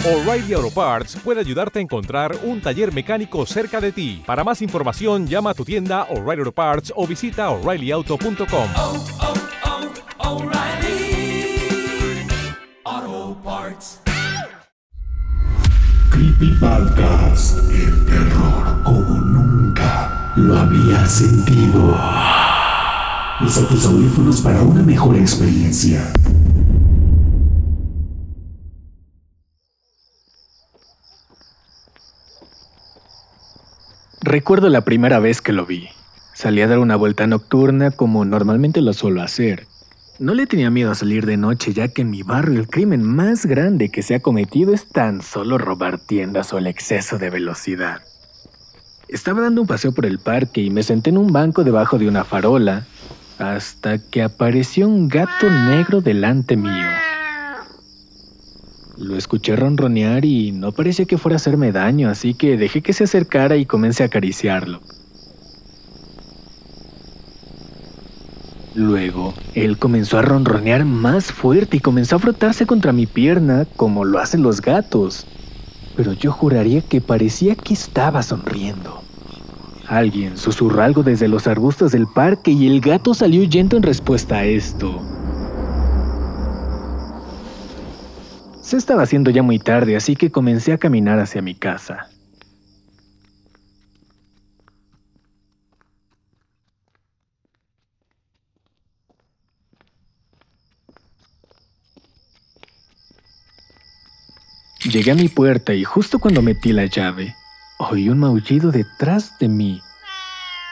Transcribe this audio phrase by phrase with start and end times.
[0.00, 4.20] O'Reilly Auto Parts puede ayudarte a encontrar un taller mecánico cerca de ti.
[4.26, 8.68] Para más información, llama a tu tienda O'Reilly Auto Parts o visita O'ReillyAuto.com.
[8.76, 9.34] oh, oh,
[10.18, 12.26] oh, O'Reilly
[12.84, 14.00] Auto Parts.
[16.10, 21.96] Creepy Podcast, el terror como nunca lo había sentido.
[23.40, 26.12] Usa tus audífonos para una mejor experiencia.
[34.32, 35.90] Recuerdo la primera vez que lo vi.
[36.32, 39.66] Salí a dar una vuelta nocturna como normalmente lo suelo hacer.
[40.18, 43.02] No le tenía miedo a salir de noche ya que en mi barrio el crimen
[43.02, 47.28] más grande que se ha cometido es tan solo robar tiendas o el exceso de
[47.28, 48.00] velocidad.
[49.06, 52.08] Estaba dando un paseo por el parque y me senté en un banco debajo de
[52.08, 52.86] una farola
[53.38, 56.88] hasta que apareció un gato negro delante mío.
[59.02, 62.92] Lo escuché ronronear y no parecía que fuera a hacerme daño, así que dejé que
[62.92, 64.80] se acercara y comencé a acariciarlo.
[68.76, 74.04] Luego, él comenzó a ronronear más fuerte y comenzó a frotarse contra mi pierna como
[74.04, 75.26] lo hacen los gatos.
[75.96, 79.02] Pero yo juraría que parecía que estaba sonriendo.
[79.88, 84.36] Alguien susurró algo desde los arbustos del parque y el gato salió huyendo en respuesta
[84.36, 85.02] a esto.
[88.72, 92.08] Se estaba haciendo ya muy tarde, así que comencé a caminar hacia mi casa.
[104.90, 107.36] Llegué a mi puerta y justo cuando metí la llave,
[107.78, 109.82] oí un maullido detrás de mí.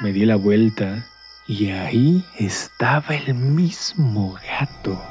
[0.00, 1.06] Me di la vuelta
[1.48, 5.02] y ahí estaba el mismo gato,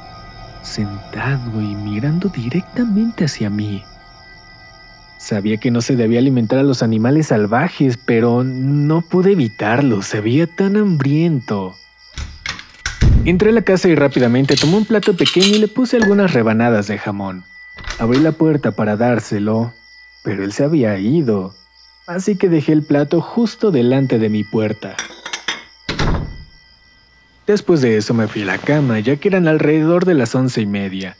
[0.66, 3.82] sentado y mirando directamente hacia mí.
[5.18, 10.20] Sabía que no se debía alimentar a los animales salvajes, pero no pude evitarlo, se
[10.20, 11.74] veía tan hambriento.
[13.24, 16.86] Entré a la casa y rápidamente tomé un plato pequeño y le puse algunas rebanadas
[16.86, 17.44] de jamón.
[17.98, 19.72] Abrí la puerta para dárselo,
[20.22, 21.54] pero él se había ido,
[22.06, 24.96] así que dejé el plato justo delante de mi puerta.
[27.46, 30.60] Después de eso me fui a la cama, ya que eran alrededor de las once
[30.60, 31.16] y media.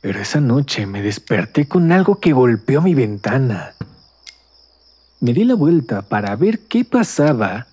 [0.00, 3.74] Pero esa noche me desperté con algo que golpeó mi ventana.
[5.20, 7.68] Me di la vuelta para ver qué pasaba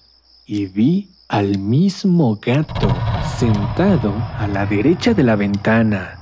[0.45, 2.95] y vi al mismo gato
[3.37, 6.19] sentado a la derecha de la ventana.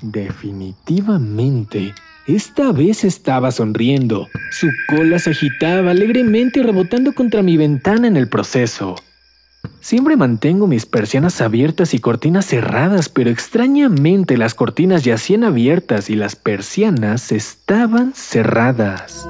[0.00, 1.94] Definitivamente,
[2.26, 4.28] esta vez estaba sonriendo.
[4.50, 8.94] Su cola se agitaba alegremente rebotando contra mi ventana en el proceso.
[9.80, 16.14] Siempre mantengo mis persianas abiertas y cortinas cerradas, pero extrañamente las cortinas yacían abiertas y
[16.14, 19.26] las persianas estaban cerradas.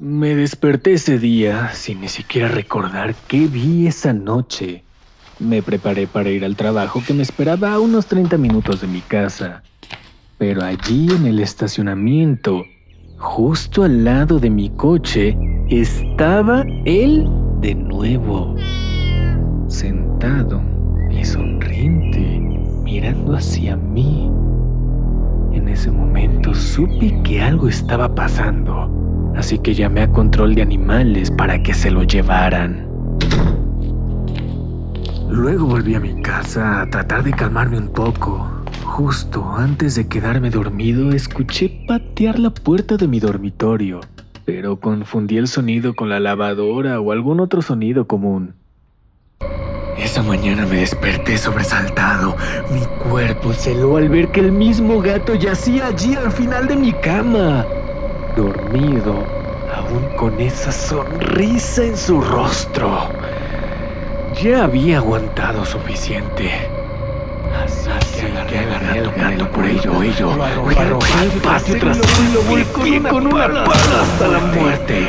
[0.00, 4.82] Me desperté ese día sin ni siquiera recordar qué vi esa noche.
[5.38, 9.02] Me preparé para ir al trabajo que me esperaba a unos 30 minutos de mi
[9.02, 9.62] casa.
[10.36, 12.64] Pero allí en el estacionamiento,
[13.18, 15.38] justo al lado de mi coche,
[15.68, 17.28] estaba él
[17.60, 18.56] de nuevo.
[19.68, 20.60] Sentado
[21.08, 22.40] y sonriente,
[22.82, 24.28] mirando hacia mí.
[25.52, 29.04] En ese momento supe que algo estaba pasando
[29.36, 32.88] así que llamé a control de animales para que se lo llevaran.
[35.28, 38.48] Luego volví a mi casa a tratar de calmarme un poco.
[38.84, 44.00] Justo antes de quedarme dormido, escuché patear la puerta de mi dormitorio,
[44.44, 48.54] pero confundí el sonido con la lavadora o algún otro sonido común.
[49.98, 52.36] Esa mañana me desperté sobresaltado.
[52.72, 56.76] Mi cuerpo se heló al ver que el mismo gato yacía allí al final de
[56.76, 57.64] mi cama
[58.36, 59.24] dormido,
[59.74, 63.08] aún con esa sonrisa en su rostro.
[64.42, 66.68] Ya había aguantado suficiente.
[67.62, 72.42] Así que Agarré al gato por el cuello, lo arrojé al patio trasero y lo
[72.42, 75.08] golpeé con una pala hasta la muerte.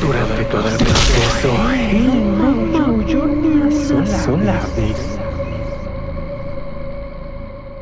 [0.00, 3.70] Durante todo el proceso, él no maulló ni una
[4.24, 5.18] sola vez.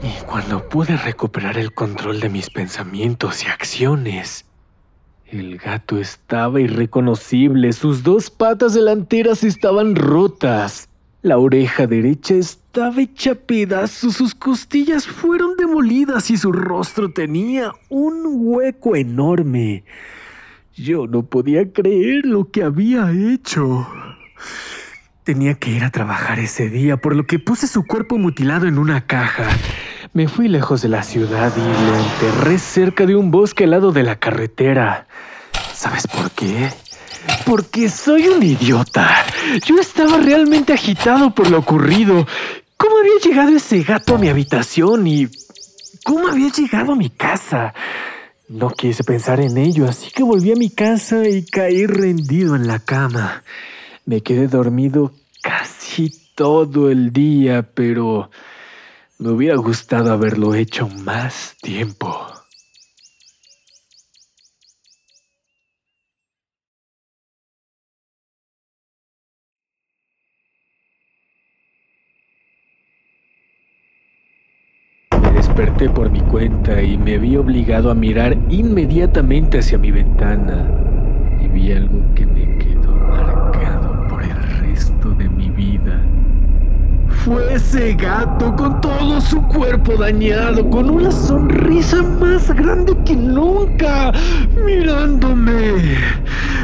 [0.02, 4.44] Y cuando pude recuperar el control de mis pensamientos y acciones,
[5.40, 10.88] el gato estaba irreconocible, sus dos patas delanteras estaban rotas.
[11.22, 18.22] La oreja derecha estaba hecha pedazos, sus costillas fueron demolidas y su rostro tenía un
[18.26, 19.84] hueco enorme.
[20.74, 23.88] Yo no podía creer lo que había hecho.
[25.24, 28.78] Tenía que ir a trabajar ese día, por lo que puse su cuerpo mutilado en
[28.78, 29.48] una caja.
[30.14, 33.90] Me fui lejos de la ciudad y lo enterré cerca de un bosque al lado
[33.90, 35.08] de la carretera.
[35.74, 36.70] ¿Sabes por qué?
[37.44, 39.10] Porque soy un idiota.
[39.66, 42.28] Yo estaba realmente agitado por lo ocurrido.
[42.76, 45.26] ¿Cómo había llegado ese gato a mi habitación y
[46.04, 47.74] cómo había llegado a mi casa?
[48.48, 52.68] No quise pensar en ello, así que volví a mi casa y caí rendido en
[52.68, 53.42] la cama.
[54.06, 55.12] Me quedé dormido
[55.42, 58.30] casi todo el día, pero
[59.18, 62.26] me hubiera gustado haberlo hecho más tiempo.
[75.22, 80.68] Me desperté por mi cuenta y me vi obligado a mirar inmediatamente hacia mi ventana
[81.40, 86.02] y vi algo que me quedó marcado por el resto de mi vida.
[87.24, 94.12] Fue ese gato con todo su cuerpo dañado, con una sonrisa más grande que nunca,
[94.62, 95.96] mirándome.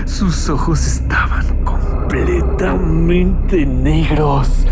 [0.05, 4.67] Sus ojos estaban completamente negros.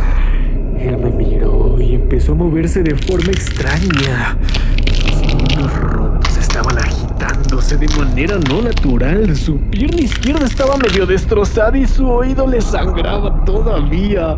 [0.79, 4.37] Él me miró y empezó a moverse de forma extraña.
[5.55, 9.35] Sus rotos estaban agitándose de manera no natural.
[9.35, 14.37] Su pierna izquierda estaba medio destrozada y su oído le sangraba todavía.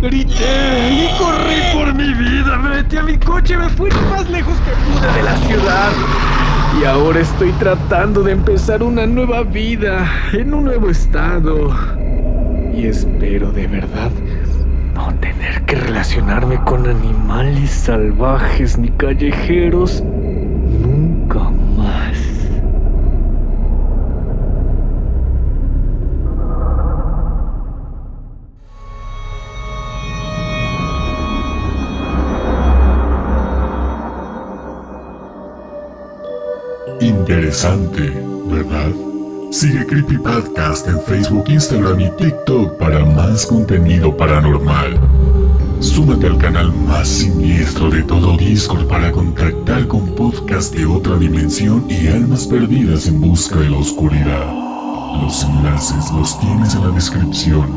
[0.00, 2.58] Grité y corrí por mi vida.
[2.58, 5.92] Me metí a mi coche me fui lo más lejos que pude de la ciudad.
[6.80, 11.74] Y ahora estoy tratando de empezar una nueva vida en un nuevo estado.
[12.74, 14.10] Y espero de verdad
[14.94, 20.02] no tener que relacionarme con animales salvajes ni callejeros
[37.46, 38.12] Interesante,
[38.50, 38.90] ¿verdad?
[39.52, 44.98] Sigue Creepy Podcast en Facebook, Instagram y TikTok para más contenido paranormal.
[45.78, 51.86] Súmate al canal más siniestro de todo Discord para contactar con podcast de otra dimensión
[51.88, 54.52] y almas perdidas en busca de la oscuridad.
[55.22, 57.70] Los enlaces los tienes en la descripción.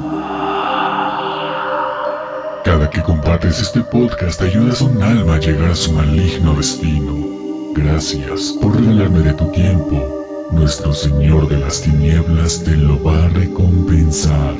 [2.65, 7.38] Cada que compartes este podcast ayudas a un alma a llegar a su maligno destino.
[7.83, 10.49] Gracias por regalarme de tu tiempo.
[10.51, 14.55] Nuestro Señor de las Tinieblas te lo va a recompensar.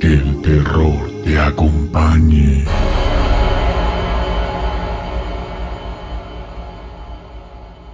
[0.00, 2.64] Que el terror te acompañe.